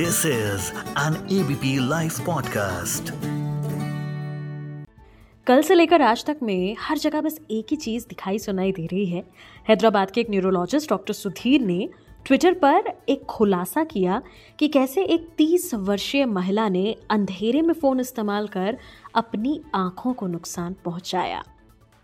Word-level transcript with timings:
This 0.00 0.26
is 0.26 0.70
an 0.98 1.40
ABP 1.40 1.88
live 1.88 2.10
podcast 2.26 3.10
कल 5.46 5.62
से 5.62 5.74
लेकर 5.74 6.02
आज 6.02 6.24
तक 6.24 6.36
में 6.42 6.76
हर 6.78 6.98
जगह 6.98 7.20
बस 7.20 7.40
एक 7.50 7.66
ही 7.70 7.76
चीज़ 7.76 8.06
दिखाई 8.08 8.38
सुनाई 8.38 8.72
दे 8.72 8.86
रही 8.86 9.06
है। 9.06 9.24
हैदराबाद 9.68 10.10
के 10.10 10.20
एक 10.20 10.30
न्यूरोलॉजिस्ट 10.30 10.90
डॉक्टर 10.90 11.14
सुधीर 11.14 11.60
ने 11.60 11.88
ट्विटर 12.26 12.52
पर 12.52 12.92
एक 13.08 13.24
खुलासा 13.24 13.84
किया 13.84 14.22
कि 14.58 14.68
कैसे 14.68 15.04
एक 15.04 15.28
30 15.38 15.74
वर्षीय 15.74 16.26
महिला 16.26 16.68
ने 16.68 16.96
अंधेरे 17.10 17.62
में 17.62 17.74
फ़ोन 17.74 18.00
इस्तेमाल 18.00 18.48
कर 18.48 18.78
अपनी 19.14 19.60
आँखों 19.74 20.12
को 20.12 20.26
नुकसान 20.26 20.76
पहुँचाया। 20.84 21.44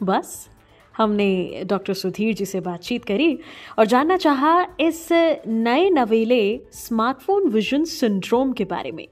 बस 0.02 0.48
हमने 0.96 1.62
डॉक्टर 1.66 1.94
सुधीर 1.94 2.34
जी 2.34 2.44
से 2.44 2.60
बातचीत 2.60 3.04
करी 3.04 3.38
और 3.78 3.86
जानना 3.86 4.16
चाहा 4.16 4.60
इस 4.80 5.08
नए 5.12 5.90
नवेले 5.90 6.60
स्मार्टफ़ोन 6.72 7.48
विजन 7.48 7.84
सिंड्रोम 7.84 8.52
के 8.52 8.64
बारे 8.64 8.92
में। 8.92 9.06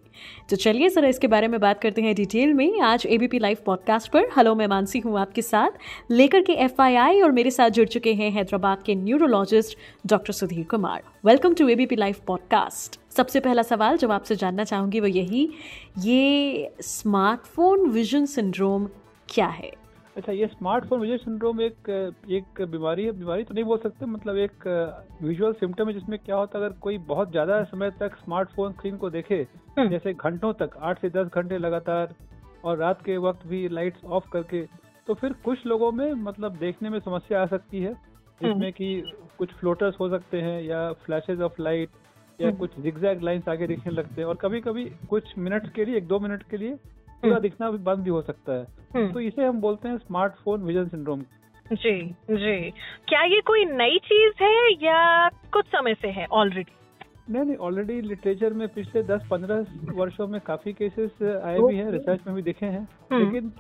तो 0.50 0.56
चलिए 0.56 0.88
सर 0.88 1.04
इसके 1.04 1.26
बारे 1.26 1.48
में 1.48 1.58
बात 1.60 1.80
करते 1.80 2.02
हैं 2.02 2.14
डिटेल 2.14 2.52
में। 2.54 2.80
आज 2.80 3.06
एबीपी 3.06 3.38
लाइव 3.38 3.58
पॉडकास्ट 3.66 4.10
पर 4.12 4.28
हेलो, 4.36 4.54
मैं 4.54 4.66
मानसी 4.66 4.98
हूँ 4.98 5.18
आपके 5.20 5.42
साथ। 5.42 5.70
लेकर 6.10 6.42
के 6.42 6.52
एफआईआई 6.64 7.20
और 7.20 7.32
मेरे 7.32 7.50
साथ 7.50 7.70
जुड़ 7.70 7.88
चुके 7.88 8.14
हैं 8.14 8.30
हैदराबाद 8.30 8.82
के 8.82 8.94
neurologist 8.94 9.78
doctor 10.06 10.32
Sudhir 10.32 10.64
Kumar. 10.64 11.02
Welcome 11.24 11.54
to 11.54 11.68
ABP 11.68 11.96
live 11.96 12.16
podcast 12.26 13.00
सबसे 13.16 13.40
पहला 13.40 13.62
सवाल 13.62 13.96
जो 13.96 14.08
आपसे 14.08 14.36
जानना 14.36 14.64
चाहूँगी 14.64 15.00
वो 15.00 15.06
यही, 15.06 15.48
ये 15.98 16.74
स्मार्टफ़ोन 16.80 17.88
विजन 17.90 18.26
सिंड्रोम 18.26 18.88
क्या 19.28 19.46
है? 19.46 19.83
अच्छा 20.16 20.32
ये 20.32 20.46
स्मार्टफ़ोन 20.46 21.00
विजय 21.00 21.16
सिंड्रोम 21.16 21.60
एक 21.60 21.88
एक 22.30 22.60
बीमारी 22.70 23.04
है 23.04 23.12
बीमारी 23.12 23.44
तो 23.44 23.54
नहीं 23.54 23.64
बोल 23.64 23.78
सकते 23.78 24.06
मतलब 24.06 24.36
एक 24.38 24.66
विजुअल 25.22 25.52
सिम्टम 25.52 25.88
है 25.88 25.94
जिसमें 25.94 26.18
क्या 26.18 26.36
होता 26.36 26.58
है 26.58 26.64
अगर 26.64 26.76
कोई 26.78 26.98
बहुत 27.08 27.30
ज़्यादा 27.30 27.62
समय 27.64 27.90
तक 27.90 28.16
स्मार्टफ़ोन 28.16 28.72
स्क्रीन 28.72 28.96
को 28.96 29.10
देखे 29.10 29.36
हम्म। 29.78 29.88
जैसे 29.88 30.12
घंटों 30.14 30.52
तक 30.52 30.76
आठ 30.80 31.00
से 31.00 31.10
दस 31.10 31.30
घंटे 31.34 31.58
लगातार 31.58 32.14
और 32.64 32.78
रात 32.78 33.02
के 33.04 33.16
वक्त 33.18 33.46
भी 33.46 33.68
लाइट्स 33.70 34.04
ऑफ़ 34.06 34.28
करके 34.32 34.62
तो 35.08 35.14
फिर 35.14 35.32
कुछ 35.44 35.66
लोगों 35.66 35.90
में 35.92 36.12
मतलब 36.22 36.56
देखने 36.58 36.90
में 36.90 36.98
समस्या 37.00 37.42
आ 37.42 37.46
सकती 37.46 37.80
है 37.80 37.92
जिसमें 37.92 38.52
हम्म। 38.52 38.70
कि 38.70 39.16
कुछ 39.38 39.52
फ्लोटर्स 39.54 40.00
हो 40.00 40.08
सकते 40.10 40.40
हैं 40.40 40.60
या 40.62 40.90
फ्लैशेज 41.04 41.40
ऑफ़ 41.40 41.60
लाइट 41.62 41.90
या 42.38 42.48
हम्म। 42.48 42.58
कुछ 42.58 42.78
जिगजैग 42.78 43.22
लाइंस 43.22 43.48
आगे 43.48 43.66
दिखने 43.66 43.92
लगते 43.92 44.20
हैं 44.20 44.28
और 44.28 44.36
कभी 44.36 44.60
कभी 44.60 44.84
कुछ 45.10 45.38
मिनट्स 45.38 45.70
के 45.70 45.84
लिए 45.84 45.96
एक 45.96 46.06
दो 46.06 46.20
मिनट 46.20 46.42
के 46.42 46.56
लिए 46.56 46.78
पूरा 47.22 47.38
दिखना 47.38 47.70
भी 47.70 47.78
बंद 47.78 47.98
भी 47.98 48.10
हो 48.10 48.22
सकता 48.22 48.52
है। 48.52 48.66
हम्म। 48.96 49.12
तो 49.12 49.20
इसे 49.20 49.44
हम 49.44 49.60
बोलते 49.60 49.88
हैं 49.88 49.98
स्मार्टफ़ोन 49.98 50.62
विजन 50.62 50.88
सिंड्रोम। 50.88 51.22
जी 51.72 52.14
जी। 52.30 52.70
क्या 53.08 53.22
ये 53.22 53.40
कोई 53.40 53.64
नई 53.64 53.98
चीज़ 53.98 54.42
है 54.42 54.72
या 54.84 55.28
कुछ 55.28 55.66
समय 55.66 55.94
से 55.94 56.08
है 56.08 56.26
ऑलरेडी 56.32 56.72
नहीं 57.30 57.44
नहीं 57.44 57.56
ऑलरेडी 57.56 58.00
लिटरेचर 58.00 58.52
में 58.52 58.68
पिछले 58.68 59.02
10-15 59.02 59.66
वर्षों 59.94 60.26
में 60.26 60.40
काफ़ी 60.40 60.72
केसेस 60.72 61.42
आए 61.44 61.58
भी 61.58 61.76
हैं 61.76 61.90
रिसर्च 61.90 62.20
में 62.26 62.36
भी 62.36 62.42
दिखे 62.42 62.66
हैं। 62.66 62.88
हम्म। 63.12 63.24
लेकिन 63.24 63.52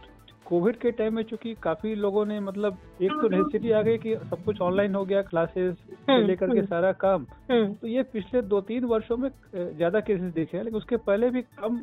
कोविड 0.44 0.76
के 0.76 0.90
टाइम 0.90 1.14
में 1.14 1.22
चूँकि 1.22 1.54
काफ़ी 1.62 1.94
लोगों 1.94 2.24
ने 2.26 2.38
मतलब 2.40 2.78
एक 3.02 3.10
तो 3.12 3.28
नेसेसिटी 3.28 3.70
आ 3.72 3.80
गई 3.82 3.98
कि 3.98 4.14
सब 4.16 4.44
कुछ 4.44 4.60
ऑनलाइन 4.60 4.94
हो 4.94 5.04
गया 5.04 5.22
क्लासेस 5.22 5.76
हम्म, 6.10 6.26
लेकर 6.26 6.54
के 6.54 6.62
सारा 6.62 6.92
काम। 6.92 7.24
तो 7.50 7.86
ये 7.86 8.02
पिछले 8.02 8.42
दो 8.42 8.60
तीन 8.60 8.84
वर्षों 8.84 9.16
में 9.16 9.28
ज़्यादा 9.56 10.00
केसेस 10.00 10.32
दिखे 10.34 10.56
हैं 10.56 10.64
लेकिन 10.64 10.78
उसके 10.78 10.96
पहले 11.08 11.30
भी 11.30 11.42
कम 11.58 11.80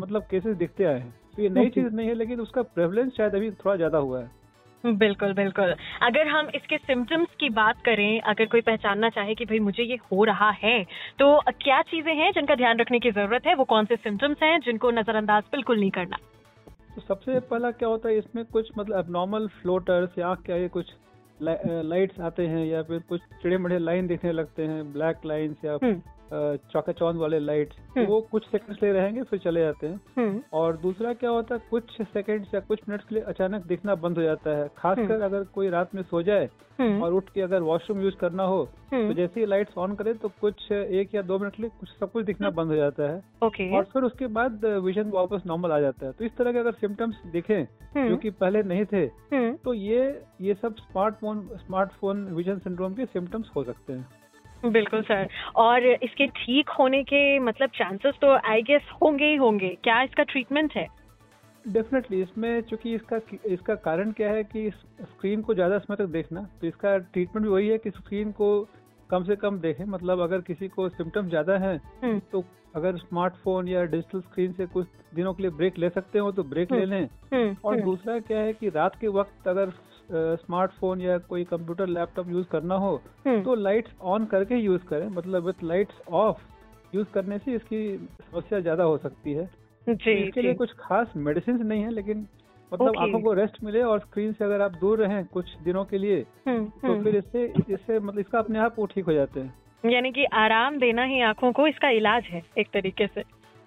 मतलब 0.00 0.26
केसेस 0.30 0.56
दिखते 0.56 0.84
आए 0.84 0.98
हैं। 0.98 1.14
तो 1.36 1.42
ये 1.42 1.48
नई 1.50 1.68
चीज़ 1.68 1.94
नहीं 1.94 2.08
है 2.08 2.14
लेकिन 2.14 2.40
उसका 2.40 2.62
प्रेवलेंस 2.62 3.12
शायद 3.16 3.34
अभी 3.34 3.50
थोड़ा 3.50 3.76
ज़्यादा 3.76 3.98
हुआ 3.98 4.20
है। 4.20 4.36
बिल्कुल 4.84 5.32
बिल्कुल। 5.34 5.74
अगर 6.02 6.28
हम 6.28 6.48
इसके 6.54 6.76
सिम्टम्स 6.78 7.28
की 7.40 7.48
बात 7.50 7.82
करें 7.84 8.20
अगर 8.22 8.46
कोई 8.46 8.60
पहचानना 8.60 9.08
चाहे 9.08 9.34
कि 9.34 9.44
भाई 9.44 9.58
मुझे 9.58 9.82
ये 9.82 9.96
हो 10.12 10.24
रहा 10.24 10.50
है 10.50 10.82
तो 11.18 11.38
क्या 11.60 11.80
चीज़ें 11.82 12.14
हैं 12.14 12.30
जिनका 12.32 12.54
ध्यान 12.54 12.78
रखने 12.78 12.98
की 12.98 13.10
ज़रूरत 13.10 13.46
है? 13.46 13.54
वो 13.54 13.64
कौन 13.64 13.84
से 13.84 13.96
सिम्टम्स 13.96 14.42
हैं 14.42 14.58
जिनको 14.60 14.90
नजरअंदाज 14.90 15.42
बिल्कुल 15.52 15.80
नहीं 15.80 15.90
करना? 15.90 16.16
तो 16.98 17.02
सबसे 17.04 17.38
पहला 17.40 17.70
क्या 17.70 17.88
होता 17.88 18.08
है, 18.08 18.16
इसमें 18.18 18.44
कुछ 18.44 18.70
मतलब 18.78 18.98
एबनॉर्मल 18.98 19.46
फ्लोटर्स 19.62 20.18
या 20.18 20.34
क्या 20.46 20.56
ये 20.56 20.68
कुछ 20.68 20.86
लाइट्स 21.40 22.20
आते 22.20 22.46
हैं 22.46 22.64
या 22.66 22.82
फिर 22.82 23.02
कुछ 23.08 23.20
चिड़े 23.42 23.58
मड़े 23.58 23.78
लाइन 23.78 24.06
दिखने 24.06 24.32
लगते 24.32 24.62
हैं 24.62 24.92
ब्लैक 24.92 25.26
लाइन्स 25.26 25.64
या 25.64 25.76
हम्म। 26.32 26.56
चौका 26.72 26.92
चौंद 26.92 27.16
वाले 27.16 27.38
लाइट 27.40 27.72
तो 27.94 28.04
वो 28.06 28.20
कुछ 28.30 28.46
सेकंड्स 28.46 28.82
ले 28.82 28.92
रहेंगे 28.92 29.22
फिर 29.22 29.38
चले 29.38 29.60
जाते 29.60 29.86
हैं। 29.86 30.00
हम्म। 30.16 30.40
और 30.52 30.76
दूसरा 30.76 31.12
क्या 31.14 31.30
होता 31.30 31.54
है 31.54 31.60
कुछ 31.70 32.00
सेकंड्स 32.02 32.54
या 32.54 32.60
कुछ 32.62 32.80
मिनट्स 32.88 33.04
के 33.04 33.14
लिए 33.14 33.24
अचानक 33.24 33.66
दिखना 33.66 33.94
बंद 33.96 34.18
हो 34.18 34.22
जाता 34.22 34.56
है। 34.56 34.68
खासकर 34.76 35.12
हम्म। 35.12 35.24
अगर 35.24 35.44
कोई 35.54 35.68
रात 35.70 35.94
में 35.94 36.02
सो 36.04 36.22
जाए 36.22 36.48
और 36.80 37.12
उठ 37.12 37.30
के 37.34 37.40
अगर 37.40 37.62
वॉशरूम 37.62 38.00
यूज़ 38.00 38.16
करना 38.16 38.42
हो 38.44 38.64
तो 38.90 39.12
जैसे 39.12 39.40
ही 39.40 39.46
लाइट्स 39.46 39.78
ऑन 39.78 39.94
करे 39.94 40.12
तो 40.14 40.28
कुछ 40.40 40.70
एक 40.72 41.14
या 41.14 41.22
दो 41.22 41.38
मिनट 41.38 41.54
के 41.54 41.62
लिए 41.62 41.70
कुछ 41.80 41.88
सब 41.90 42.12
कुछ 42.12 42.24
दिखना 42.24 42.50
बंद 42.50 42.70
हो 42.70 42.76
जाता 42.76 43.08
है। 43.10 43.22
ओके। 43.44 43.70
और 43.76 43.84
फिर 43.92 44.02
उसके 44.02 44.26
बाद 44.36 44.64
विजन 44.84 45.10
वापस 45.10 45.42
नॉर्मल 45.46 45.72
आ 45.72 45.80
जाता 45.80 46.06
है। 46.06 46.12
तो 46.12 46.24
इस 46.24 46.36
तरह 46.36 46.52
के 46.52 46.58
अगर 46.58 46.72
सिम्टम्स 46.74 47.22
दिखे 47.32 47.62
जो 47.98 48.16
कि 48.16 48.30
पहले 48.32 48.62
नहीं 48.64 48.84
थे 48.84 49.06
तो 49.64 49.74
ये 49.74 50.00
ये 50.40 50.54
सब 50.54 50.74
स्मार्टफ़ोन 50.78 51.40
स्मार्टफ़ोन 51.56 52.24
विजन 52.34 52.58
सिंड्रोम 52.58 52.94
के 52.94 53.04
सिम्टम्स 53.06 53.50
हो 53.56 53.64
सकते 53.64 53.92
हैं। 53.92 54.06
बिल्कुल 54.64 55.02
सर 55.02 55.28
और 55.56 55.86
इसके 55.86 56.26
ठीक 56.36 56.68
होने 56.68 57.02
के 57.04 57.38
मतलब 57.38 57.70
चांसेस 57.74 58.14
तो 58.20 58.34
आई 58.44 58.62
गेस 58.62 58.90
होंगे 59.02 59.26
ही 59.26 59.36
होंगे 59.36 59.76
क्या 59.84 60.02
इसका 60.02 60.22
ट्रीटमेंट 60.22 60.72
है 60.76 60.86
डेफिनेटली 61.64 62.20
इसमें 62.22 62.60
चूँकि 62.62 62.94
इसका 62.94 63.20
इसका 63.46 63.74
कारण 63.80 64.12
क्या 64.12 64.30
है 64.30 64.44
कि 64.44 64.70
स्क्रीन 64.70 65.40
को 65.42 65.54
ज़्यादा 65.54 65.78
समय 65.78 65.96
तक 65.96 66.10
देखना 66.10 66.42
तो 66.60 66.66
इसका 66.66 66.96
ट्रीटमेंट 66.98 67.46
भी 67.46 67.52
वही 67.52 67.68
है 67.68 67.78
कि 67.78 67.90
स्क्रीन 67.90 68.30
को 68.32 68.48
कम 69.10 69.24
से 69.24 69.36
कम 69.36 69.58
देखें 69.58 69.84
मतलब 69.86 70.20
अगर 70.20 70.40
किसी 70.40 70.68
को 70.68 70.88
सिम्टम 70.88 71.28
ज़्यादा 71.28 71.56
है 71.58 71.76
हम्म। 72.02 72.18
तो 72.32 72.44
अगर 72.74 72.96
स्मार्टफ़ोन 72.96 73.68
या 73.68 73.84
डिजिटल 73.84 74.20
स्क्रीन 74.20 74.52
से 74.52 74.66
कुछ 74.66 74.86
दिनों 75.14 75.32
के 75.34 75.42
लिए 75.42 75.50
ब्रेक 75.52 75.78
ले 75.78 75.88
सकते 75.90 76.18
हो 76.18 76.32
तो 76.32 76.42
ब्रेक 76.44 76.72
ले 76.72 76.78
हम्म। 76.78 76.90
लें 76.90 77.08
हम्म। 77.34 77.56
और 77.64 77.80
दूसरा 77.80 78.18
क्या 78.20 78.38
है 78.38 78.52
कि 78.52 78.68
रात 78.70 78.96
के 79.00 79.08
वक्त 79.10 79.48
अगर 79.48 79.70
स्मार्टफ़ोन 80.10 81.00
या 81.00 81.18
कोई 81.28 81.44
कंप्यूटर 81.44 81.86
लैपटॉप 81.88 82.28
यूज़ 82.30 82.46
करना 82.48 82.74
हो 82.76 82.94
हम्म। 83.26 83.42
तो 83.42 83.54
लाइट्स 83.54 83.90
ऑन 84.02 84.24
करके 84.26 84.56
यूज़ 84.56 84.82
करें। 84.84 85.08
मतलब 85.10 85.46
विथ 85.46 85.64
लाइट्स 85.64 86.00
ऑफ़ 86.14 86.40
यूज़ 86.94 87.06
करने 87.14 87.38
से 87.38 87.54
इसकी 87.54 87.96
समस्या 87.96 88.60
ज़्यादा 88.60 88.84
हो 88.84 88.96
सकती 88.98 89.32
है। 89.32 89.48
जी, 89.86 90.12
इसके 90.12 90.42
लिए 90.42 90.54
कुछ 90.54 90.72
खास 90.78 91.12
मेडिसिन 91.16 91.62
नहीं 91.66 91.82
है 91.82 91.90
लेकिन 91.90 92.26
मतलब 92.72 92.96
आँखों 92.98 93.20
को 93.20 93.32
रेस्ट 93.32 93.62
मिले 93.64 93.82
और 93.82 93.98
स्क्रीन 93.98 94.32
से 94.32 94.44
अगर 94.44 94.60
आप 94.60 94.72
दूर 94.80 94.98
रहें 94.98 95.24
कुछ 95.26 95.54
दिनों 95.64 95.84
के 95.84 95.98
लिए 95.98 96.24
हम्म, 96.48 96.64
तो 96.64 96.88
हम्म। 96.88 97.02
फिर 97.04 97.16
इससे 97.16 97.44
इससे 97.68 97.98
मतलब 97.98 98.18
इसका 98.18 98.38
अपने 98.38 98.58
आप 98.58 98.74
वो 98.78 98.86
ठीक 98.86 99.04
हो 99.04 99.12
जाते 99.12 99.40
हैं। 99.40 99.90
यानी 99.92 100.10
कि 100.12 100.24
आराम 100.34 100.78
देना 100.78 101.04
ही 101.04 101.20
आँखों 101.22 101.52
को 101.52 101.66
इसका 101.66 101.88
इलाज 101.90 102.24
है 102.24 102.42
एक 102.58 102.68
तरीके 102.72 103.06
से। 103.06 103.22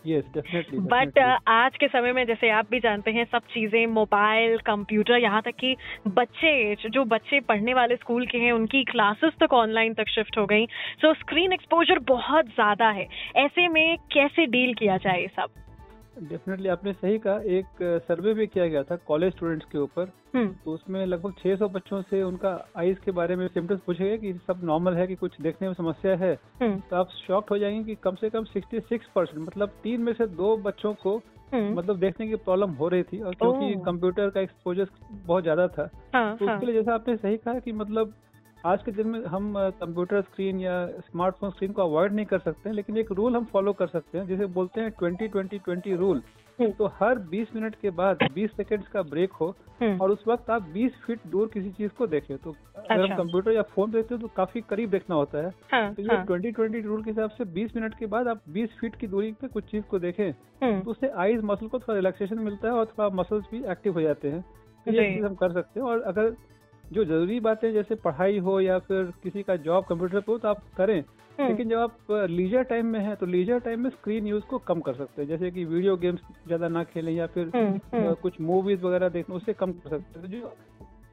डेफिनेटली 0.07 0.79
बट 0.79 1.19
आज 1.47 1.77
के 1.77 1.87
समय 1.87 2.13
में 2.13 2.25
जैसे 2.25 2.49
आप 2.49 2.69
भी 2.71 2.79
जानते 2.79 3.11
हैं 3.11 3.25
सब 3.25 3.41
चीज़ें 3.53 3.87
मोबाइल 3.87 4.57
कंप्यूटर 4.57 5.17
यहाँ 5.17 5.41
तक 5.41 5.55
कि 5.59 5.75
बच्चे 6.07 6.75
जो 6.89 7.05
बच्चे 7.05 7.39
पढ़ने 7.39 7.73
वाले 7.73 7.95
स्कूल 7.95 8.25
के 8.25 8.37
हैं 8.37 8.51
उनकी 8.51 8.83
क्लासेस 8.83 9.33
तक 9.39 9.53
ऑनलाइन 9.53 9.93
तक 9.93 10.09
शिफ्ट 10.09 10.37
हो 10.37 10.45
गई। 10.45 10.65
सो 11.01 11.13
स्क्रीन 11.13 11.53
एक्सपोजर 11.53 11.99
बहुत 11.99 12.45
ज़्यादा 12.45 12.89
है। 12.89 13.07
ऐसे 13.35 13.67
में 13.67 13.97
कैसे 13.97 14.45
डील 14.45 14.73
किया 14.73 14.97
जाए 14.97 15.27
सब? 15.27 15.60
डेफिनेटली 16.19 16.69
आपने 16.69 16.93
सही 16.93 17.17
कहा 17.17 17.39
एक 17.49 17.81
सर्वे 18.07 18.33
भी 18.33 18.47
किया 18.47 18.67
गया 18.67 18.83
था 18.83 18.95
कॉलेज 18.95 19.33
स्टूडेंट्स 19.33 19.65
के 19.65 19.77
ऊपर 19.77 20.11
हम्म। 20.35 20.47
तो 20.65 20.71
उसमें 20.71 21.05
लगभग 21.05 21.33
600 21.35 21.69
बच्चों 21.69 22.01
से 22.01 22.21
उनका 22.23 22.49
आईज 22.77 22.97
के 22.99 23.11
बारे 23.11 23.35
में 23.35 23.47
सिम्टम्स 23.47 23.79
पूछे 23.79 24.09
गए 24.09 24.17
कि 24.17 24.33
सब 24.47 24.61
नॉर्मल 24.63 24.93
है 24.93 25.07
कि 25.07 25.15
कुछ 25.15 25.41
देखने 25.41 25.67
में 25.67 25.73
समस्या 25.73 26.15
है 26.15 26.33
हम्म। 26.61 26.79
तो 26.79 26.95
आप 26.95 27.09
शॉक्ट 27.27 27.51
हो 27.51 27.57
जाएँगे 27.57 27.83
कि 27.83 27.95
कम 27.95 28.15
से 28.15 28.29
कम 28.29 28.45
66 28.45 29.05
परसेंट 29.15 29.39
मतलब 29.39 29.69
तीन 29.83 30.01
में 30.01 30.13
से 30.13 30.27
दो 30.27 30.55
बच्चों 30.57 30.93
को 30.93 31.17
हम्म। 31.53 31.73
मतलब 31.77 31.99
देखने 31.99 32.27
की 32.27 32.35
प्रॉब्लम 32.35 32.71
हो 32.71 32.87
रही 32.87 33.03
थी 33.03 33.21
और 33.21 33.35
क्योंकि 33.35 33.73
कंप्यूटर 33.85 34.29
का 34.29 34.41
एक्सपोजर 34.41 34.87
बहुत 35.11 35.43
ज़्यादा 35.43 35.67
था 35.67 35.89
हाँ, 36.13 36.37
तो 36.37 36.45
उसके 36.45 36.53
हाँ। 36.53 36.65
लिए 36.65 36.73
जैसा 36.73 36.93
आपने 36.93 37.15
सही 37.17 37.37
कहा 37.37 37.59
कि 37.59 37.71
मतलब 37.71 38.13
आज 38.65 38.81
के 38.83 38.91
दिन 38.91 39.07
में 39.07 39.23
हम 39.25 39.53
कंप्यूटर 39.79 40.21
स्क्रीन 40.21 40.59
या 40.59 40.73
स्मार्टफ़ोन 41.01 41.51
स्क्रीन 41.51 41.71
को 41.71 41.81
अवॉइड 41.81 42.13
नहीं 42.13 42.25
कर 42.25 42.39
सकते 42.39 42.69
हैं 42.69 42.75
लेकिन 42.75 42.97
एक 42.97 43.11
रूल 43.11 43.35
हम 43.35 43.45
फॉलो 43.45 43.71
कर 43.73 43.87
सकते 43.87 44.17
हैं 44.17 44.25
जिसे 44.27 44.45
बोलते 44.53 44.81
हैं 44.81 44.91
ट्वेंटी 44.91 45.27
ट्वेंटी 45.27 45.59
ट्वेंटी 45.59 45.95
रूल 45.95 46.21
तो 46.59 46.87
हर 46.95 47.19
20 47.29 47.55
मिनट 47.55 47.75
के 47.75 47.89
बाद 47.91 48.17
20 48.33 48.51
सेकंड्स 48.57 48.87
का 48.87 49.01
ब्रेक 49.03 49.31
हो 49.31 49.47
हम्म। 49.81 50.01
और 50.01 50.11
उस 50.11 50.23
वक्त 50.27 50.49
आप 50.49 50.67
20 50.73 50.99
फीट 51.05 51.25
दूर 51.27 51.49
किसी 51.53 51.69
चीज़ 51.71 51.91
को 51.91 52.07
देखें 52.07 52.37
तो 52.37 52.55
अगर 52.79 53.01
हम 53.01 53.17
कंप्यूटर 53.17 53.49
अच्छा। 53.49 53.57
या 53.57 53.61
फ़ोन 53.75 53.91
देखते 53.91 54.15
हैं 54.15 54.21
तो 54.21 54.27
काफ़ी 54.35 54.61
करीब 54.69 54.89
देखना 54.89 55.15
होता 55.15 55.37
है 55.37 55.53
हाँ, 55.71 55.93
तो 55.93 56.01
ये 56.01 56.21
ट्वेंटी 56.23 56.51
ट्वेंटी 56.51 56.81
रूल 56.81 57.03
के 57.03 57.09
हिसाब 57.11 57.29
से 57.31 57.45
20 57.55 57.75
मिनट 57.75 57.97
के 57.99 58.05
बाद 58.07 58.27
आप 58.27 58.43
20 58.53 58.77
फीट 58.81 58.95
की 58.95 59.07
दूरी 59.07 59.31
पे 59.41 59.47
कुछ 59.47 59.71
चीज़ 59.71 59.83
को 59.85 59.99
देखें 59.99 60.29
हम्म। 60.63 60.79
तो 60.81 60.91
उससे 60.91 61.09
आईज 61.17 61.41
मसल 61.45 61.67
को 61.67 61.79
थोड़ा 61.79 61.95
रिलैक्सेशन 61.95 62.39
मिलता 62.41 62.67
है 62.67 62.73
और 62.73 62.85
थोड़ा 62.87 63.09
मसल्स 63.15 63.45
भी 63.51 63.63
एक्टिव 63.71 63.93
हो 63.93 64.01
जाते 64.01 64.29
हैं 64.29 64.41
तो 64.85 64.91
ये 64.91 65.13
चीज़ 65.13 65.25
हम 65.25 65.35
कर 65.35 65.53
सकते 65.53 65.79
हैं 65.79 65.87
और 65.87 66.01
अगर 66.03 66.35
जो 66.91 67.03
ज़रूरी 67.05 67.39
बातें 67.39 67.71
जैसे 67.73 67.95
पढ़ाई 67.95 68.37
हो 68.39 68.59
या 68.59 68.77
फिर 68.79 69.11
किसी 69.23 69.43
का 69.43 69.55
जॉब 69.65 69.85
कंप्यूटर 69.85 70.19
पे 70.19 70.31
हो 70.31 70.37
तो 70.37 70.47
आप 70.47 70.63
करें 70.77 70.99
हम्म। 70.99 71.47
लेकिन 71.47 71.69
जब 71.69 71.77
आप 71.77 72.27
लीजर 72.29 72.63
टाइम 72.63 72.85
में 72.85 72.99
है 72.99 73.15
तो 73.15 73.25
लीजर 73.25 73.59
टाइम 73.59 73.79
में 73.79 73.89
स्क्रीन 73.89 74.27
यूज़ 74.27 74.43
को 74.43 74.57
कम 74.57 74.79
कर 74.79 74.93
सकते 74.93 75.21
हैं 75.21 75.27
जैसे 75.29 75.51
कि 75.51 75.65
वीडियो 75.65 75.95
गेम्स 75.97 76.21
ज़्यादा 76.47 76.67
ना 76.67 76.83
खेलें 76.83 77.11
या 77.13 77.27
फिर 77.27 77.51
हम्म, 77.55 77.79
हम्म। 77.93 78.13
कुछ 78.13 78.41
मूवीज़ 78.41 78.81
वगैरह 78.81 79.09
देखना 79.09 79.35
उससे 79.35 79.53
कम 79.53 79.71
कर 79.71 79.89
सकते 79.89 80.19
हैं 80.19 80.21
तो 80.21 80.27
जो 80.27 80.53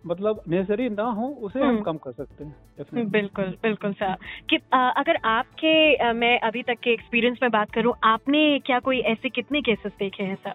मतलब 0.04 0.42
नेसेसरी 0.48 0.88
ना 0.88 1.02
हो 1.02 1.26
उसे 1.42 1.60
हम। 1.60 1.80
कम 1.82 1.96
कर 1.96 2.12
सकते 2.12 2.44
हैं 2.44 3.10
बिल्कुल 3.10 3.54
बिल्कुल 3.62 3.92
सर 3.92 4.14
कि 4.50 4.58
आ, 4.72 4.88
अगर 4.90 5.16
आपके 5.24 5.94
आ, 5.96 6.12
मैं 6.12 6.38
अभी 6.40 6.62
तक 6.62 6.78
के 6.82 6.92
एक्सपीरियंस 6.92 7.38
में 7.42 7.50
बात 7.50 7.70
करूँ 7.70 7.94
आपने 8.04 8.58
क्या 8.58 8.78
कोई 8.80 9.00
ऐसे 9.12 9.28
कितने 9.28 9.62
केसेस 9.62 9.92
देखे 9.98 10.22
हैं 10.22 10.36
सर 10.36 10.54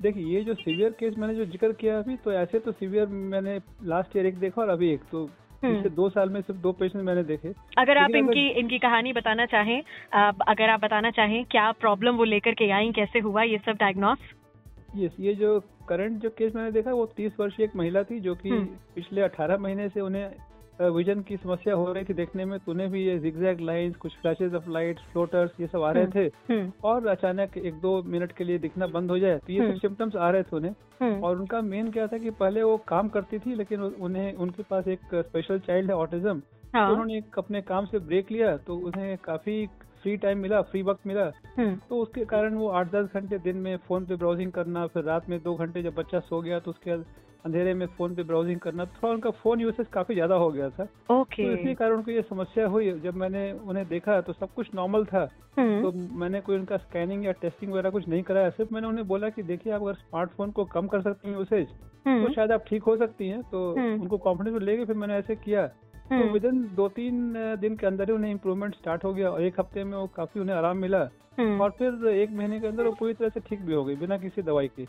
देखिए 0.00 0.24
ये 0.26 0.42
जो 0.44 0.54
सीवियर 0.56 0.90
केस 0.90 1.14
मैंने 1.18 1.34
जो 1.34 1.44
ज़िक्र 1.46 1.72
किया 1.74 1.98
अभी 1.98 2.16
तो 2.16 2.32
ऐसे 2.34 2.58
तो 2.58 2.72
सीवियर 2.72 3.06
मैंने 3.06 3.58
लास्ट 3.84 4.16
ईयर 4.16 4.26
एक 4.26 4.38
देखा 4.38 4.62
और 4.62 4.68
अभी 4.68 4.92
एक 4.92 5.00
तो 5.12 5.24
हम्म। 5.64 5.74
पिछले 5.74 5.90
दो 5.92 6.08
साल 6.10 6.28
में 6.28 6.40
सिर्फ़ 6.40 6.60
दो 6.60 6.72
पेशेंट 6.74 7.04
मैंने 7.04 7.22
देखे 7.24 7.52
अगर 7.78 7.98
आप 7.98 8.14
इनकी 8.14 8.48
अगर... 8.48 8.58
इनकी 8.58 8.78
कहानी 8.78 9.12
बताना 9.12 9.46
चाहें 9.46 9.80
अगर 10.12 10.70
आप 10.70 10.80
बताना 10.80 11.10
चाहें 11.10 11.44
क्या 11.46 11.70
प्रॉब्लम 11.80 12.16
वो 12.16 12.24
लेकर 12.26 12.54
के 12.54 12.70
आई 12.70 12.90
कैसे 12.92 13.18
हुआ 13.20 13.42
ये 13.44 13.58
सब 13.58 13.76
डायग्नोस 13.76 14.32
यस 14.96 15.16
ये 15.20 15.34
जो 15.34 15.58
करंट 15.88 16.20
जो 16.20 16.30
केस 16.30 16.54
मैंने 16.54 16.70
देखा 16.72 16.92
वो 16.92 17.06
तीस 17.16 17.32
वर्षीय 17.40 17.64
एक 17.64 17.76
महिला 17.76 18.02
थी 18.02 18.20
जो 18.20 18.34
कि 18.34 18.48
हम्म। 18.48 18.64
पिछले 18.94 19.22
अठारह 19.22 19.58
महीने 19.58 19.88
से 19.88 20.00
उन्हें 20.00 20.28
विजन 20.80 21.20
की 21.20 21.36
समस्या 21.36 21.74
हो 21.74 21.92
रही 21.92 22.04
थी 22.04 22.14
देखने 22.14 22.44
में। 22.44 22.58
तूने 22.58 22.86
भी 22.88 23.04
ये 23.04 23.18
जिगजैग 23.18 23.60
लाइंस 23.60 23.96
कुछ 23.96 24.12
फ्लैशेस 24.12 24.54
ऑफ़ 24.54 24.70
लाइट 24.70 24.98
फ्लोटर्स 25.12 25.50
ये 25.60 25.66
सब 25.66 25.82
आ 25.82 25.90
रहे 25.90 26.04
हम्म, 26.04 26.12
थे। 26.14 26.54
हम्म। 26.54 26.72
और 26.84 27.06
अचानक 27.06 27.56
एक 27.58 27.74
दो 27.74 28.02
मिनट 28.02 28.32
के 28.32 28.44
लिए 28.44 28.58
दिखना 28.58 28.86
बंद 28.86 29.10
हो 29.10 29.18
जाए 29.18 29.38
तो 29.38 29.52
ये 29.52 29.72
सब 29.72 29.78
सिम्टम्स 29.78 30.16
आ 30.16 30.30
रहे 30.30 30.42
थे 30.42 30.56
उन्हें। 30.56 31.20
और 31.20 31.38
उनका 31.38 31.60
मेन 31.60 31.90
क्या 31.90 32.06
था 32.06 32.18
कि 32.18 32.30
पहले 32.30 32.62
वो 32.62 32.76
काम 32.88 33.08
करती 33.08 33.38
थी 33.38 33.54
लेकिन 33.54 33.80
उन्हें 33.80 34.34
उनके 34.34 34.62
पास 34.62 34.88
एक 34.88 35.14
स्पेशल 35.14 35.58
चाइल्ड 35.58 35.90
है 35.90 35.96
ऑटिज्म 35.96 36.42
हाँ। 36.74 36.86
तो 36.86 36.92
उन्होंने 36.92 37.22
अपने 37.38 37.62
काम 37.62 37.86
से 37.86 37.98
ब्रेक 37.98 38.30
लिया 38.30 38.56
तो 38.56 38.76
उन्हें 38.76 39.16
काफ़ी 39.24 39.66
फ्री 40.04 40.16
टाइम 40.16 40.38
मिला 40.38 40.60
फ्री 40.62 40.82
वक्त 40.82 41.06
मिला 41.06 41.24
हम्म। 41.58 41.74
तो 41.88 41.98
उसके 41.98 42.24
कारण 42.26 42.54
वो 42.54 42.68
आठ 42.70 42.90
दस 42.92 43.08
घंटे 43.14 43.38
दिन 43.40 43.56
में 43.56 43.76
फ़ोन 43.88 44.04
पे 44.06 44.16
ब्राउजिंग 44.16 44.50
करना 44.52 44.86
फिर 44.86 45.04
रात 45.04 45.28
में 45.28 45.38
दो 45.42 45.54
घंटे 45.54 45.82
जब 45.82 45.94
बच्चा 45.94 46.20
सो 46.20 46.40
गया 46.40 46.58
तो 46.60 46.70
उसके 46.70 46.90
बाद 46.90 47.04
अंधेरे 47.44 47.72
में 47.74 47.86
फ़ोन 47.96 48.14
पे 48.14 48.22
ब्राउजिंग 48.22 48.58
करना 48.60 48.84
थोड़ा 48.86 49.12
उनका 49.12 49.30
फ़ोन 49.40 49.60
यूसेज 49.60 49.86
काफ़ी 49.92 50.14
ज़्यादा 50.14 50.34
हो 50.34 50.50
गया 50.50 50.68
था। 50.70 50.86
ओके 51.10 51.44
तो 51.44 51.52
इसी 51.52 51.74
कारण 51.74 51.96
उनको 51.96 52.10
ये 52.10 52.22
समस्या 52.22 52.66
हुई। 52.66 52.90
जब 53.00 53.14
मैंने 53.14 53.50
उन्हें 53.52 53.86
देखा 53.88 54.20
तो 54.20 54.32
सब 54.32 54.54
कुछ 54.54 54.74
नॉर्मल 54.74 55.04
था। 55.04 55.28
हम्म। 55.58 55.82
तो 55.82 55.92
मैंने 56.18 56.40
कोई 56.40 56.56
उनका 56.56 56.76
स्कैनिंग 56.76 57.24
या 57.24 57.32
टेस्टिंग 57.42 57.72
वगैरह 57.72 57.90
कुछ 57.90 58.08
नहीं 58.08 58.22
कराया। 58.22 58.50
सिर्फ़ 58.50 58.72
मैंने 58.74 58.86
उन्हें 58.86 59.06
बोला 59.08 59.28
कि 59.28 59.42
देखिए 59.42 59.72
आप 59.72 59.82
अगर 59.82 59.94
स्मार्टफ़ोन 59.94 60.50
को 60.50 60.64
कम 60.74 60.86
कर 60.86 61.02
सकती 61.02 61.28
हैं 61.28 61.36
यूसेज 61.38 61.66
तो 61.66 62.10
हम्म। 62.10 62.32
शायद 62.32 62.52
आप 62.52 62.64
ठीक 62.68 62.82
हो 62.82 62.96
सकती 62.96 63.28
हैं। 63.28 63.42
तो 63.42 63.70
उनको 63.72 64.18
कॉन्फिडेंस 64.18 64.62
लेके 64.62 64.84
फिर 64.84 64.96
मैंने 64.96 65.14
ऐसे 65.16 65.36
किया। 65.36 65.68
तो 66.04 66.32
विद 66.32 66.44
इन 66.44 66.60
दो 66.76 66.88
तीन 66.90 67.32
दिन 67.60 67.76
के 67.76 67.86
अंदर 67.86 68.04
ही 68.04 68.12
उन्हें 68.12 68.30
इम्प्रूवमेंट 68.30 68.74
स्टार्ट 68.74 69.04
हो 69.04 69.12
गया 69.14 69.30
और 69.30 69.42
एक 69.42 69.60
हफ़्ते 69.60 69.84
में 69.84 69.96
वो 69.96 70.06
काफ़ी 70.16 70.40
उन्हें 70.40 70.56
आराम 70.56 70.76
मिला। 70.78 71.08
हम्म। 71.38 71.60
और 71.60 71.70
फिर 71.78 72.06
एक 72.08 72.30
महीने 72.32 72.60
के 72.60 72.66
अंदर 72.66 72.84
वो 72.84 72.92
पूरी 72.98 73.12
तरह 73.14 73.28
से 73.28 73.40
ठीक 73.48 73.60
भी 73.60 73.74
हो 73.74 73.84
गई 73.84 73.96
बिना 73.96 74.18
किसी 74.18 74.42
दवाई 74.42 74.68
के। 74.68 74.86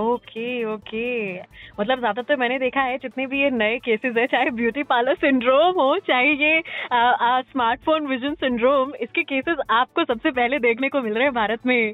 Okay 0.00 0.64
okay. 0.64 1.34
मतलब 1.80 1.98
ज़्यादातर 1.98 2.36
मैंने 2.36 2.58
देखा 2.58 2.82
है 2.82 2.96
जितने 2.98 3.26
भी 3.26 3.40
ये 3.40 3.50
नए 3.52 3.78
केसेस 3.78 4.14
है 4.18 4.26
चाहे 4.26 4.50
ब्यूटी 4.52 4.82
पार्लर 4.82 5.14
सिंड्रोम 5.16 5.80
हो 5.80 5.98
चाहे 6.06 6.30
ये 6.34 6.62
स्मार्टफ़ोन 6.92 8.06
विजन 8.06 8.34
सिंड्रोम 8.34 8.94
इसके 9.00 9.22
केसेस 9.24 9.58
आपको 9.70 10.04
सबसे 10.04 10.30
पहले 10.30 10.58
देखने 10.60 10.88
को 10.88 11.02
मिल 11.02 11.14
रहे 11.14 11.24
हैं 11.24 11.34
भारत 11.34 11.66
में। 11.66 11.92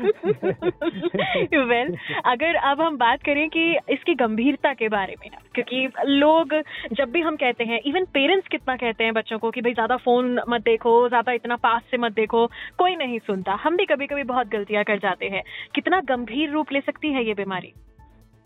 वेल 0.00 1.88
well, 1.88 1.96
अगर 2.24 2.54
अब 2.54 2.80
हम 2.80 2.96
बात 2.96 3.22
करें 3.22 3.48
कि 3.48 3.78
इसकी 3.90 4.14
गंभीरता 4.14 4.72
के 4.72 4.88
बारे 4.88 5.14
में 5.20 5.30
क्योंकि 5.54 5.88
लोग 6.06 6.54
जब 6.92 7.10
भी 7.10 7.20
हम 7.20 7.36
कहते 7.36 7.64
हैं 7.64 7.80
इवन 7.86 8.04
पेरेंट्स 8.04 8.48
कितना 8.48 8.76
कहते 8.76 9.04
हैं 9.04 9.12
बच्चों 9.12 9.38
को 9.38 9.50
कि 9.50 9.60
भाई 9.60 9.74
ज़्यादा 9.74 9.96
फ़ोन 9.96 10.40
मत 10.48 10.60
देखो 10.60 11.08
ज़्यादा 11.08 11.32
इतना 11.32 11.56
पास 11.56 11.82
से 11.90 11.96
मत 11.96 12.12
देखो 12.12 12.46
कोई 12.78 12.96
नहीं 12.96 13.18
सुनता। 13.18 13.52
हम 13.52 13.76
भी 13.76 13.84
कभी 13.84 14.06
कभी 14.06 14.22
बहुत 14.22 14.46
गलतियाँ 14.46 14.84
कर 14.84 14.98
जाते 14.98 15.26
हैं। 15.26 15.42
कितना 15.74 16.00
गंभीर 16.00 16.50
रूप 16.50 16.72
ले 16.72 16.80
सकती 16.80 17.12
है 17.12 17.26
ये 17.26 17.34
बीमारी? 17.34 17.72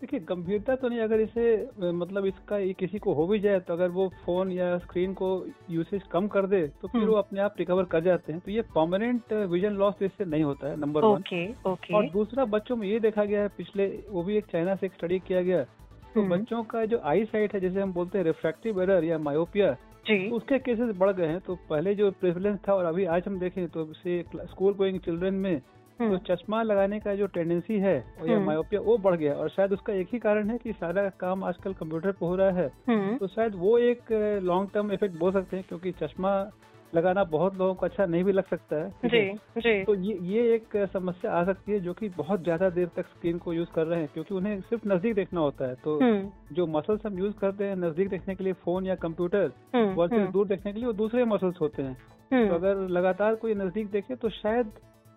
देखिए 0.01 0.19
गंभीरता 0.29 0.75
तो 0.75 0.89
नहीं 0.89 0.99
अगर 0.99 1.19
इसे 1.19 1.91
मतलब 1.91 2.25
इसका 2.25 2.57
ये 2.57 2.73
किसी 2.73 2.99
को 2.99 3.13
हो 3.13 3.25
भी 3.27 3.39
जाए 3.39 3.59
तो 3.59 3.73
अगर 3.73 3.89
वो 3.89 4.07
फ़ोन 4.25 4.51
या 4.51 4.77
स्क्रीन 4.77 5.13
को 5.13 5.29
यूसेज 5.69 6.01
कम 6.11 6.27
कर 6.27 6.45
दे 6.47 6.61
तो 6.81 6.87
फिर 6.87 7.01
हम्म। 7.01 7.11
वो 7.11 7.17
अपने 7.17 7.39
आप 7.41 7.55
रिकवर 7.59 7.83
कर 7.83 8.01
जाते 8.03 8.33
हैं। 8.33 8.41
तो 8.41 8.51
ये 8.51 8.61
परमानेंट 8.75 9.33
विजन 9.51 9.73
लॉस 9.75 10.01
इससे 10.01 10.25
नहीं 10.25 10.43
होता 10.43 10.69
है 10.69 10.79
नंबर 10.79 11.05
वन 11.05 11.23
ओके 11.67 11.93
और 11.95 12.09
दूसरा 12.11 12.45
बच्चों 12.47 12.75
में 12.75 12.87
ये 12.87 12.99
देखा 12.99 13.23
गया 13.23 13.41
है 13.41 13.47
पिछले 13.57 13.87
वो 14.09 14.23
भी 14.23 14.37
एक 14.37 14.45
चाइना 14.51 14.75
से 14.75 14.85
एक 14.85 14.93
स्टडी 14.93 15.19
किया 15.19 15.41
गया। 15.41 15.63
तो 15.63 16.21
हम्म। 16.21 16.29
बच्चों 16.31 16.63
का 16.65 16.85
जो 16.85 16.99
आई 17.05 17.25
साइट 17.25 17.53
है 17.53 17.59
जैसे 17.59 17.81
हम 17.81 17.93
बोलते 17.93 18.17
हैं 18.17 18.25
रिफ्रैक्टिव 18.25 18.81
एरर 18.81 19.03
या 19.03 19.17
मायोपिया 19.19 19.73
तो 20.05 20.35
उसके 20.35 20.59
केसेस 20.59 20.95
बढ़ 20.97 21.11
गए 21.13 21.27
हैं। 21.27 21.39
तो 21.39 21.55
पहले 21.69 21.95
जो 21.95 22.11
प्रेफरेंस 22.21 22.59
था 22.67 22.73
और 22.73 22.85
अभी 22.85 23.05
आज 23.07 23.23
हम 23.27 23.39
देखें 23.39 23.67
तो 23.69 23.85
स्कूल 23.95 24.73
गोइंग 24.73 24.99
चिल्ड्रन 24.99 25.33
में 25.35 25.61
तो 25.99 26.05
हम्म। 26.05 26.17
चश्मा 26.27 26.61
लगाने 26.63 26.99
का 26.99 27.15
जो 27.15 27.27
टेंडेंसी 27.27 27.79
है 27.79 27.95
या 28.25 28.39
मायोपिया 28.39 28.79
हम्म। 28.81 28.89
वो 28.89 28.97
बढ़ 28.97 29.15
गया 29.15 29.33
और 29.33 29.49
शायद 29.49 29.73
उसका 29.73 29.93
एक 29.93 30.07
ही 30.13 30.19
कारण 30.19 30.49
है 30.49 30.57
कि 30.57 30.73
सारा 30.73 31.07
काम 31.19 31.43
आजकल 31.43 31.73
कंप्यूटर 31.73 32.11
पर 32.11 32.25
हो 32.25 32.35
रहा 32.35 32.51
है। 32.51 32.69
हम्म। 32.89 33.17
तो 33.17 33.27
शायद 33.27 33.55
वो 33.55 33.77
एक 33.79 34.11
लॉन्ग 34.43 34.69
टर्म 34.73 34.91
इफ़ेक्ट 34.91 35.17
बोल 35.19 35.31
सकते 35.31 35.57
हैं 35.57 35.65
क्योंकि 35.69 35.91
चश्मा 36.01 36.33
लगाना 36.93 37.23
बहुत 37.23 37.57
लोगों 37.57 37.73
को 37.73 37.85
अच्छा 37.85 38.05
नहीं 38.05 38.23
भी 38.23 38.31
लग 38.31 38.45
सकता 38.47 38.75
है 38.75 39.09
जी 39.09 39.61
जी। 39.61 39.83
तो 39.83 39.95
ये 39.95 40.17
ये 40.23 40.53
एक 40.55 40.75
समस्या 40.93 41.31
आ 41.31 41.43
सकती 41.45 41.71
है 41.71 41.79
जो 41.79 41.93
कि 41.93 42.09
बहुत 42.09 42.43
ज़्यादा 42.43 42.69
देर 42.69 42.87
तक 42.95 43.07
स्क्रीन 43.07 43.37
को 43.37 43.53
यूज़ 43.53 43.69
कर 43.75 43.85
रहे 43.85 43.99
हैं 43.99 44.09
क्योंकि 44.13 44.33
उन्हें 44.35 44.59
सिर्फ़ 44.61 44.87
नज़दीक 44.87 45.15
देखना 45.15 45.41
होता 45.41 45.67
है। 45.67 45.75
तो 45.83 45.99
जो 46.53 46.67
मसल्स 46.67 47.05
हम 47.05 47.17
यूज़ 47.19 47.33
करते 47.33 47.63
हैं 47.63 47.75
नज़दीक 47.77 48.09
देखने 48.09 48.35
के 48.35 48.43
लिए 48.43 48.53
फ़ोन 48.63 48.85
या 48.85 48.95
कंप्यूटर 48.97 49.51
वर्सेस 49.95 50.29
दूर 50.29 50.47
देखने 50.47 50.73
के 50.73 50.79
लिए 50.79 50.87
वो 50.87 50.93
दूसरे 50.93 51.25
मसल्स 51.25 51.61
होते 51.61 51.83
हैं। 51.83 52.47
तो 52.47 52.55
अगर 52.55 52.87
लगातार 52.89 53.35
कोई 53.35 53.55
नज़दीक 53.55 53.91
देखे 53.91 54.15
तो 54.15 54.29
शायद 54.31 54.71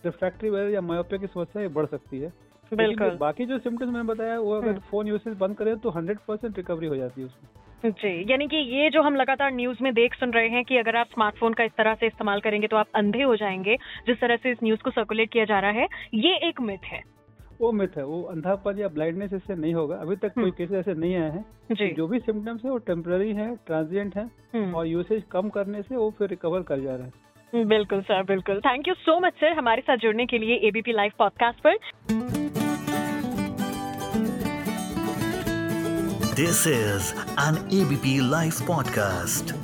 रिफ्रैक्टरी 0.04 0.50
वायर 0.50 0.70
या 0.70 0.80
मायोपिया 0.80 1.20
की 1.20 1.26
समस्या 1.26 1.68
बढ़ 1.68 1.86
सकती 1.86 2.20
है। 2.20 2.32
बिल्कुल। 2.72 3.16
बाकी 3.20 3.44
जो 3.46 3.58
सिम्टम्स 3.58 3.92
मैंने 3.92 4.06
बताया 4.08 4.38
वो 4.40 4.52
अगर 4.52 4.78
फ़ोन 4.80 5.04
हम्म। 5.04 5.12
यूसेज 5.12 5.36
बंद 5.38 5.56
करें 5.56 5.76
तो 5.76 5.90
हंड्रेड 5.90 6.18
परसेंट 6.28 6.56
रिकवरी 6.56 6.86
हो 6.86 6.96
जाती 6.96 7.20
है 7.20 7.26
उसमें। 7.26 7.90
जी 7.92 8.32
यानी 8.32 8.46
कि 8.46 8.56
ये 8.56 8.90
जो 8.90 9.02
हम 9.02 9.14
लगातार 9.14 9.52
न्यूज़ 9.52 9.78
में 9.82 9.92
देख 9.94 10.14
सुन 10.14 10.30
रहे 10.30 10.48
हैं 10.48 10.64
कि 10.64 10.76
अगर 10.76 10.96
आप 10.96 11.06
स्मार्टफ़ोन 11.06 11.52
का 11.52 11.64
इस 11.64 11.72
तरह 11.78 11.94
से 11.94 12.06
इस्तेमाल 12.06 12.40
करेंगे 12.40 12.66
तो 12.66 12.76
आप 12.76 12.86
अंधे 12.94 13.22
हो 13.22 13.36
जाएँगे 13.36 13.76
जिस 14.06 14.20
तरह 14.20 14.36
से 14.36 14.50
इस 14.50 14.58
न्यूज़ 14.64 14.82
को 14.82 14.90
सर्कुलेट 14.90 15.30
किया 15.30 15.44
जा 15.44 15.60
रहा 15.60 15.70
है 15.70 15.86
ये 16.14 16.34
एक 16.48 16.60
मिथ 16.60 16.84
है। 16.84 17.02
वो 17.60 17.70
मिथ 17.72 17.96
है 17.96 18.04
वो 18.04 18.22
अंधापन 18.22 18.78
या 18.78 18.88
ब्लाइंडनेस 18.88 19.32
इससे 19.32 19.54
नहीं 19.54 19.74
होगा। 19.74 19.96
अभी 19.96 20.16
तक 20.16 20.32
कोई 20.34 20.50
केसेस 20.50 20.68
हम्म। 20.68 20.80
ऐसे 20.80 20.94
नहीं 20.94 21.16
आए 21.16 21.30
हैं 21.30 21.94
जो। 21.94 22.06
भी 22.06 22.18
सिम्टम्स 22.18 22.64
है 22.64 22.70
वो 22.70 22.78
टेम्पररी 22.78 23.32
है 23.32 23.54
ट्रांजिएंट 23.66 24.16
है। 24.16 24.72
और 24.72 24.86
यूसेज 24.86 25.22
कम 25.30 25.48
करने 25.48 25.82
से 25.82 25.96
वो 25.96 26.10
फिर 26.10 26.28
रिकवर 26.28 26.62
कर 26.62 26.80
जा 26.80 26.94
रहा 26.96 27.06
है। 27.06 27.12
बिल्कुल, 27.54 28.00
सर, 28.00 28.22
बिल्कुल। 28.22 28.60
Thank 28.60 28.88
you 28.88 28.94
so 28.94 29.18
much 29.20 29.32
sir 29.32 29.52
हमारे 29.52 29.82
साथ 29.82 29.96
जुड़ने 29.96 30.26
के 30.26 30.38
लिए 30.38 30.56
एबीपी 30.68 30.92
लाइव 30.92 31.12
पॉडकास्ट 31.18 31.58
पर। 31.58 31.76
This 36.34 36.66
is 36.66 37.12
an 37.40 37.56
ABP 37.80 38.18
live 38.30 38.52
podcast 38.68 39.59